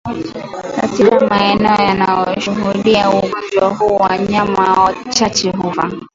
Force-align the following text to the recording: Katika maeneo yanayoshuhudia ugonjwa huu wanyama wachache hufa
Katika 0.81 1.19
maeneo 1.29 1.75
yanayoshuhudia 1.85 3.09
ugonjwa 3.09 3.75
huu 3.75 3.95
wanyama 3.97 4.73
wachache 4.73 5.49
hufa 5.51 5.91